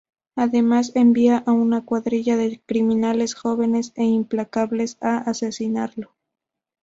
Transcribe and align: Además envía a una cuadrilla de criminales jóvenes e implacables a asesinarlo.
Además 0.35 0.93
envía 0.95 1.37
a 1.45 1.51
una 1.51 1.85
cuadrilla 1.85 2.35
de 2.35 2.59
criminales 2.65 3.35
jóvenes 3.35 3.91
e 3.95 4.03
implacables 4.03 4.97
a 4.99 5.19
asesinarlo. 5.19 6.15